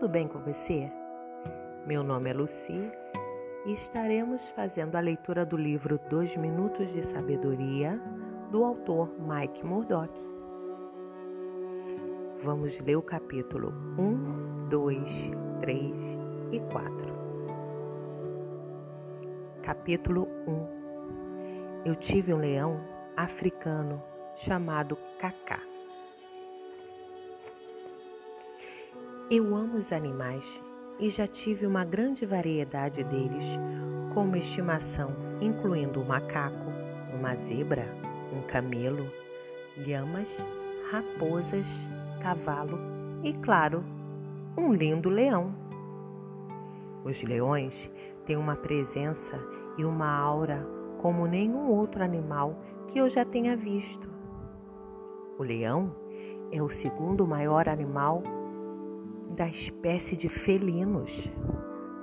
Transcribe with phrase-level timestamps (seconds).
[0.00, 0.90] tudo bem com você?
[1.86, 2.90] Meu nome é Luci
[3.66, 8.00] e estaremos fazendo a leitura do livro Dois Minutos de Sabedoria
[8.50, 10.10] do autor Mike Murdock.
[12.42, 15.30] Vamos ler o capítulo 1, 2,
[15.60, 16.18] 3
[16.52, 16.90] e 4.
[19.62, 20.26] Capítulo
[21.84, 22.80] 1 Eu tive um leão
[23.18, 24.02] africano
[24.34, 25.69] chamado Cacá.
[29.32, 30.60] Eu amo os animais
[30.98, 33.46] e já tive uma grande variedade deles
[34.12, 36.66] como estimação, incluindo um macaco,
[37.16, 37.86] uma zebra,
[38.32, 39.06] um camelo,
[39.78, 40.44] lhamas,
[40.90, 41.88] raposas,
[42.20, 42.76] cavalo
[43.22, 43.84] e, claro,
[44.58, 45.54] um lindo leão.
[47.04, 47.88] Os leões
[48.26, 49.38] têm uma presença
[49.78, 50.66] e uma aura
[50.98, 54.10] como nenhum outro animal que eu já tenha visto.
[55.38, 55.94] O leão
[56.50, 58.24] é o segundo maior animal
[59.30, 61.30] da espécie de felinos,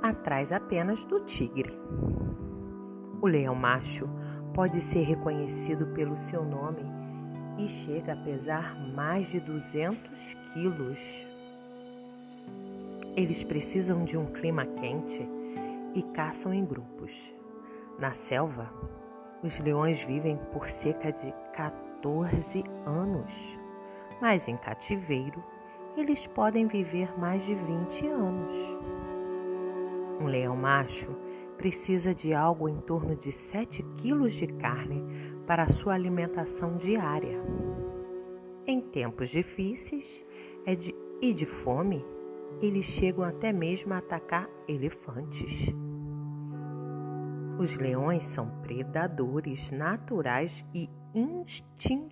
[0.02, 1.74] atrás apenas do tigre.
[3.22, 4.08] O leão macho
[4.54, 6.82] pode ser reconhecido pelo seu nome
[7.58, 11.26] e chega a pesar mais de 200 quilos.
[13.16, 15.28] Eles precisam de um clima quente
[15.94, 17.34] e caçam em grupos.
[18.00, 18.72] Na selva,
[19.44, 23.60] os leões vivem por cerca de 14 anos,
[24.22, 25.44] mas em cativeiro
[25.98, 28.78] eles podem viver mais de 20 anos.
[30.22, 31.10] Um leão macho
[31.58, 35.04] precisa de algo em torno de 7 quilos de carne
[35.48, 37.42] para sua alimentação diária.
[38.66, 40.24] Em tempos difíceis
[40.66, 40.78] é
[41.20, 42.06] e de fome,
[42.62, 45.74] eles chegam até mesmo a atacar elefantes.
[47.58, 52.08] Os leões são predadores naturais e instintivos.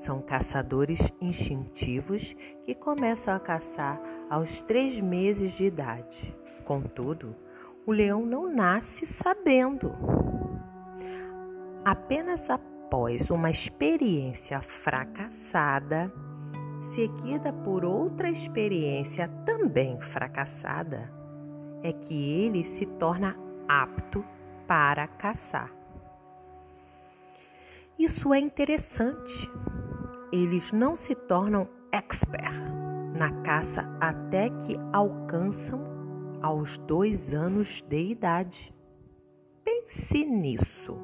[0.00, 2.34] São caçadores instintivos
[2.64, 4.00] que começam a caçar
[4.30, 6.34] aos três meses de idade.
[6.64, 7.36] Contudo,
[7.84, 9.92] o leão não nasce sabendo.
[11.84, 16.10] Apenas após uma experiência fracassada,
[16.94, 21.12] seguida por outra experiência também fracassada,
[21.82, 23.36] é que ele se torna
[23.68, 24.24] apto
[24.66, 25.70] para caçar.
[27.98, 29.46] Isso é interessante
[30.32, 32.54] eles não se tornam expert
[33.16, 35.80] na caça até que alcançam
[36.40, 38.74] aos dois anos de idade.
[39.64, 40.96] Pense nisso.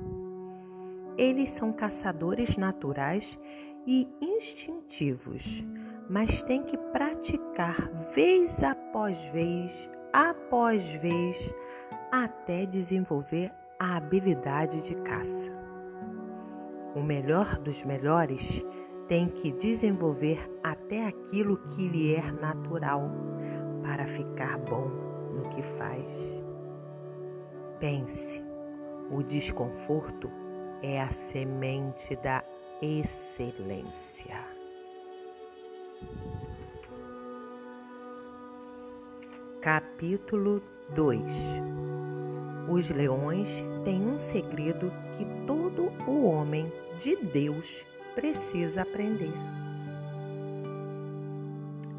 [1.18, 3.38] Eles são caçadores naturais
[3.86, 5.64] e instintivos,
[6.08, 11.54] mas têm que praticar vez após vez, após vez,
[12.10, 15.50] até desenvolver a habilidade de caça.
[16.94, 18.64] O melhor dos melhores
[19.08, 23.10] tem que desenvolver até aquilo que lhe é natural
[23.82, 24.88] para ficar bom
[25.32, 26.44] no que faz.
[27.78, 28.42] Pense,
[29.10, 30.30] o desconforto
[30.82, 32.42] é a semente da
[32.82, 34.38] excelência.
[39.60, 40.62] Capítulo
[40.94, 41.22] 2
[42.68, 47.84] Os leões têm um segredo que todo o homem de Deus
[48.16, 49.34] precisa aprender.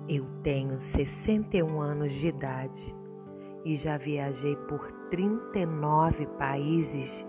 [0.09, 2.95] Eu tenho 61 anos de idade
[3.63, 7.23] e já viajei por 39 países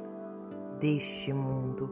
[0.81, 1.91] deste mundo.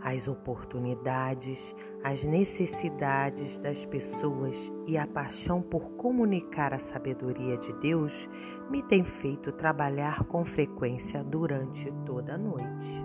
[0.00, 8.28] As oportunidades, as necessidades das pessoas e a paixão por comunicar a sabedoria de Deus
[8.70, 13.02] me têm feito trabalhar com frequência durante toda a noite.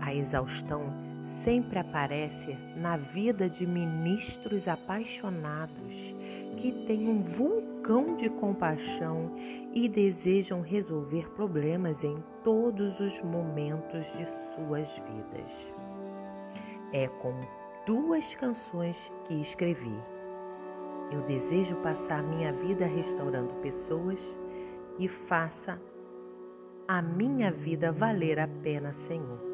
[0.00, 6.14] A exaustão sempre aparece na vida de ministros apaixonados
[6.56, 9.32] que têm um vulcão de compaixão
[9.74, 15.72] e desejam resolver problemas em todos os momentos de suas vidas.
[16.92, 17.34] É com
[17.86, 19.94] duas canções que escrevi.
[21.12, 24.20] Eu desejo passar minha vida restaurando pessoas
[24.98, 25.80] e faça
[26.86, 29.47] a minha vida valer a pena, Senhor.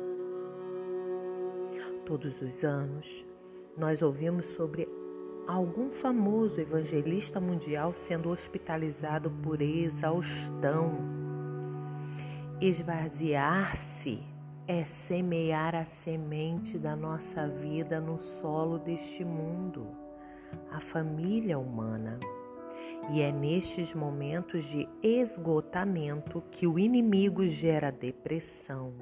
[2.06, 3.24] Todos os anos,
[3.78, 4.86] nós ouvimos sobre
[5.46, 10.98] algum famoso evangelista mundial sendo hospitalizado por exaustão.
[12.60, 14.22] Esvaziar-se
[14.68, 19.86] é semear a semente da nossa vida no solo deste mundo,
[20.70, 22.20] a família humana.
[23.12, 28.94] E é nestes momentos de esgotamento que o inimigo gera depressão,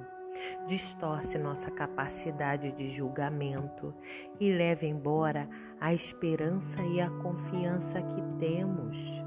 [0.67, 3.93] distorce nossa capacidade de julgamento
[4.39, 5.47] e leva embora
[5.79, 9.23] a esperança e a confiança que temos.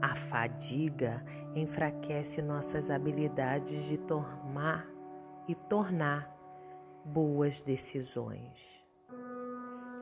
[0.00, 1.24] A fadiga
[1.54, 4.86] enfraquece nossas habilidades de tomar
[5.46, 6.34] e tornar
[7.04, 8.84] boas decisões.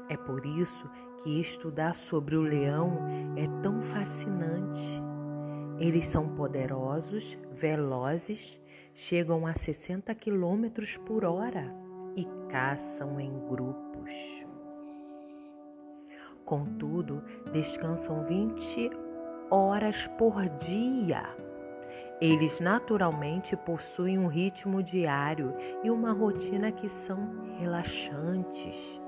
[0.08, 0.88] É por isso
[1.22, 2.98] que estudar sobre o leão
[3.36, 5.02] é tão fascinante.
[5.78, 8.60] Eles são poderosos, velozes,
[8.96, 11.70] chegam a 60 quilômetros por hora
[12.16, 14.46] e caçam em grupos.
[16.46, 17.22] Contudo,
[17.52, 18.90] descansam 20
[19.50, 21.28] horas por dia.
[22.22, 25.52] Eles naturalmente possuem um ritmo diário
[25.84, 28.98] e uma rotina que são relaxantes,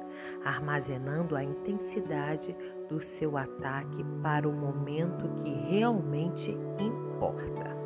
[0.44, 2.54] armazenando a intensidade
[2.90, 7.77] do seu ataque para o momento que realmente importa.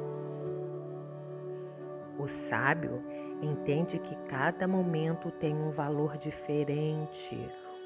[2.23, 3.03] O sábio
[3.43, 7.37] entende que cada momento tem um valor diferente,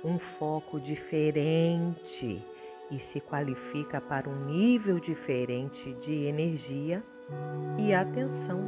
[0.05, 2.45] um foco diferente
[2.91, 7.03] e se qualifica para um nível diferente de energia
[7.79, 8.61] e atenção.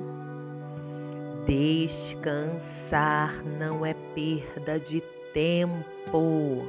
[1.47, 5.03] Descansar não é perda de
[5.35, 6.63] tempo.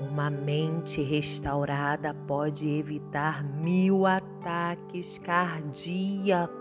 [0.00, 6.52] Uma mente restaurada pode evitar mil ataques cardíacos.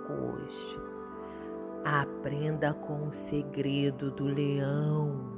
[1.83, 5.31] Aprenda com o segredo do leão.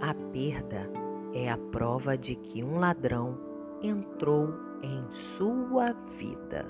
[0.00, 0.88] A perda
[1.34, 3.38] é a prova de que um ladrão
[3.82, 6.64] entrou em sua vida.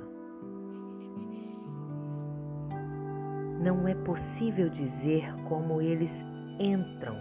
[3.63, 6.25] Não é possível dizer como eles
[6.59, 7.17] entram,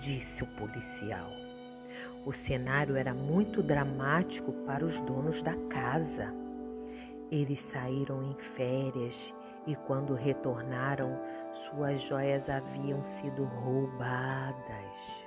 [0.00, 1.30] disse o policial.
[2.24, 6.45] O cenário era muito dramático para os donos da casa.
[7.30, 9.34] Eles saíram em férias
[9.66, 11.18] e, quando retornaram,
[11.52, 15.26] suas joias haviam sido roubadas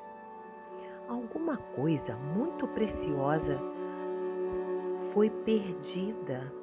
[1.09, 3.59] alguma coisa muito preciosa
[5.11, 6.53] foi perdida.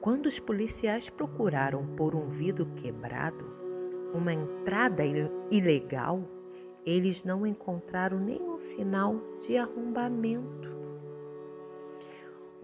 [0.00, 3.44] Quando os policiais procuraram por um vidro quebrado,
[4.14, 5.02] uma entrada
[5.50, 6.22] ilegal,
[6.86, 9.16] eles não encontraram nenhum sinal
[9.46, 10.77] de arrombamento.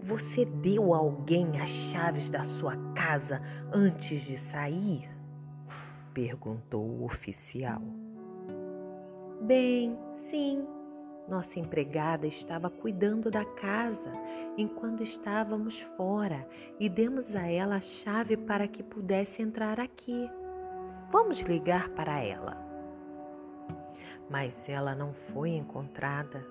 [0.05, 3.41] Você deu a alguém as chaves da sua casa
[3.73, 5.09] antes de sair?
[6.13, 7.81] perguntou o oficial.
[9.41, 10.63] Bem, sim,
[11.27, 14.13] nossa empregada estava cuidando da casa
[14.55, 16.47] enquanto estávamos fora
[16.79, 20.29] e demos a ela a chave para que pudesse entrar aqui.
[21.11, 22.74] Vamos ligar para ela.
[24.29, 26.45] Mas ela não foi encontrada.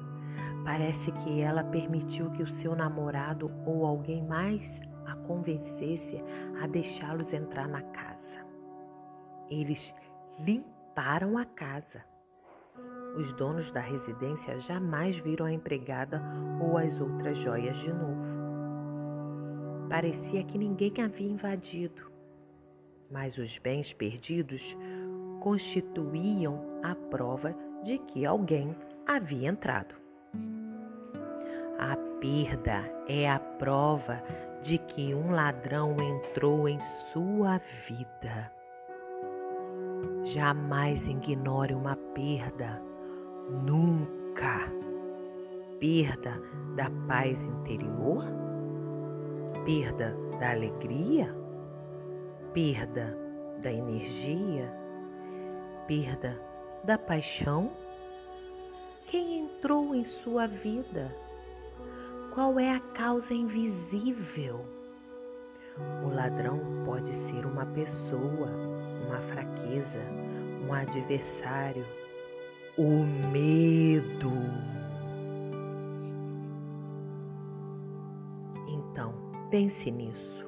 [0.64, 6.22] Parece que ela permitiu que o seu namorado ou alguém mais a convencesse
[6.62, 8.44] a deixá-los entrar na casa.
[9.50, 9.94] Eles
[10.38, 12.02] limparam a casa
[13.16, 16.20] os donos da residência jamais viram a empregada
[16.60, 18.24] ou as outras joias de novo.
[19.88, 22.10] Parecia que ninguém havia invadido,
[23.08, 24.76] mas os bens perdidos
[25.40, 27.54] constituíam a prova
[27.84, 28.74] de que alguém
[29.06, 29.94] havia entrado.
[31.78, 34.22] A perda é a prova
[34.62, 38.50] de que um ladrão entrou em sua vida.
[40.24, 42.82] Jamais ignore uma perda
[43.50, 44.72] Nunca.
[45.78, 46.40] Perda
[46.76, 48.24] da paz interior?
[49.66, 51.28] Perda da alegria?
[52.54, 53.16] Perda
[53.62, 54.72] da energia?
[55.86, 56.40] Perda
[56.84, 57.72] da paixão?
[59.06, 61.14] Quem entrou em sua vida?
[62.34, 64.64] Qual é a causa invisível?
[66.04, 68.48] O ladrão pode ser uma pessoa,
[69.06, 69.98] uma fraqueza,
[70.66, 71.84] um adversário,
[72.76, 74.32] o medo.
[78.68, 79.14] Então,
[79.50, 80.44] pense nisso.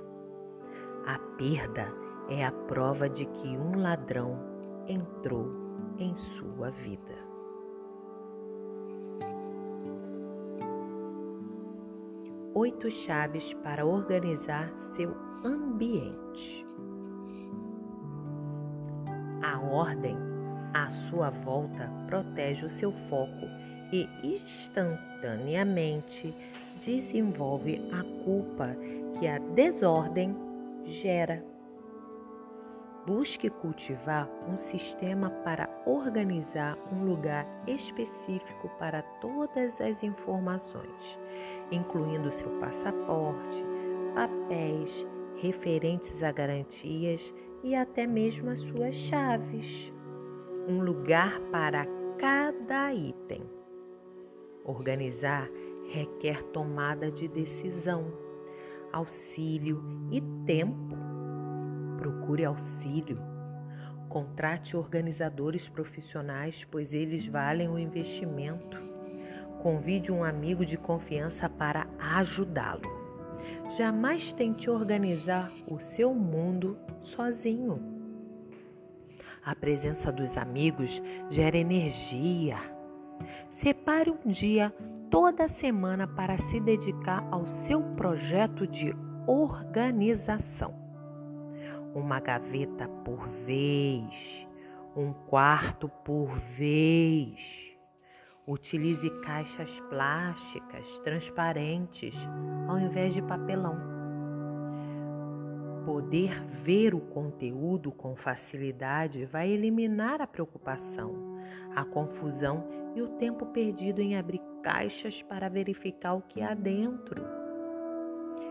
[1.06, 1.88] A perda
[2.28, 4.38] é a prova de que um ladrão
[4.88, 5.65] entrou
[5.98, 7.14] em sua vida.
[12.54, 16.64] Oito chaves para organizar seu ambiente.
[19.42, 20.16] A ordem
[20.72, 23.46] à sua volta protege o seu foco
[23.92, 26.32] e instantaneamente
[26.84, 28.76] desenvolve a culpa
[29.18, 30.36] que a desordem
[30.84, 31.55] gera.
[33.06, 41.16] Busque cultivar um sistema para organizar um lugar específico para todas as informações,
[41.70, 43.64] incluindo seu passaporte,
[44.12, 47.32] papéis referentes a garantias
[47.62, 49.92] e até mesmo as suas chaves.
[50.66, 51.86] Um lugar para
[52.18, 53.42] cada item.
[54.64, 55.48] Organizar
[55.88, 58.12] requer tomada de decisão,
[58.92, 61.05] auxílio e tempo.
[62.06, 63.18] Procure auxílio.
[64.08, 68.80] Contrate organizadores profissionais, pois eles valem o investimento.
[69.60, 72.82] Convide um amigo de confiança para ajudá-lo.
[73.76, 77.82] Jamais tente organizar o seu mundo sozinho.
[79.44, 82.58] A presença dos amigos gera energia.
[83.50, 84.72] Separe um dia
[85.10, 88.94] toda semana para se dedicar ao seu projeto de
[89.26, 90.85] organização.
[91.94, 94.46] Uma gaveta por vez,
[94.94, 97.76] um quarto por vez.
[98.46, 102.16] Utilize caixas plásticas transparentes
[102.68, 103.76] ao invés de papelão.
[105.84, 111.38] Poder ver o conteúdo com facilidade vai eliminar a preocupação,
[111.74, 117.35] a confusão e o tempo perdido em abrir caixas para verificar o que há dentro.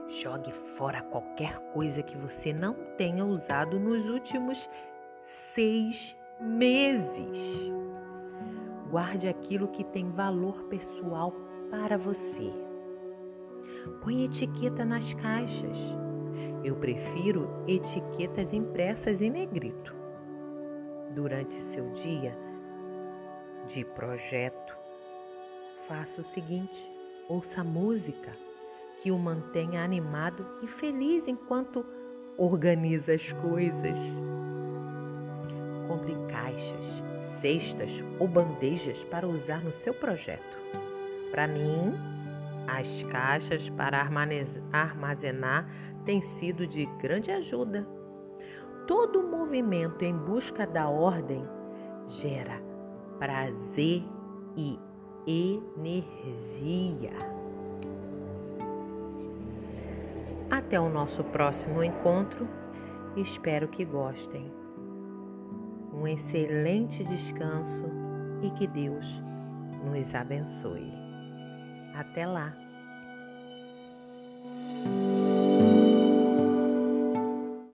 [0.07, 4.69] Jogue fora qualquer coisa que você não tenha usado nos últimos
[5.53, 7.71] seis meses.
[8.89, 11.33] Guarde aquilo que tem valor pessoal
[11.71, 12.51] para você.
[14.01, 15.77] Põe etiqueta nas caixas.
[16.63, 19.95] Eu prefiro etiquetas impressas em negrito.
[21.13, 22.37] Durante seu dia
[23.67, 24.77] de projeto,
[25.87, 26.91] faça o seguinte:
[27.27, 28.31] ouça música
[29.05, 31.85] que o mantenha animado e feliz enquanto
[32.39, 33.99] organiza as coisas.
[35.87, 40.57] Compre caixas, cestas ou bandejas para usar no seu projeto.
[41.29, 41.93] Para mim,
[42.67, 44.01] as caixas para
[44.71, 45.69] armazenar
[46.03, 47.87] têm sido de grande ajuda.
[48.87, 51.47] Todo movimento em busca da ordem
[52.07, 52.59] gera
[53.19, 54.03] prazer
[54.57, 54.79] e
[55.77, 57.44] energia.
[60.55, 62.47] Até o nosso próximo encontro.
[63.17, 64.49] Espero que gostem
[65.93, 67.83] um excelente descanso
[68.41, 69.21] e que Deus
[69.83, 70.93] nos abençoe.
[71.93, 72.64] Até lá!